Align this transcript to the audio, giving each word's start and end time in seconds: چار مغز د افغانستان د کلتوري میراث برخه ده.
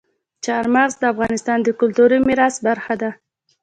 چار 0.45 0.65
مغز 0.75 0.93
د 0.99 1.03
افغانستان 1.13 1.57
د 1.63 1.69
کلتوري 1.79 2.17
میراث 2.27 2.55
برخه 2.67 2.93
ده. 3.01 3.11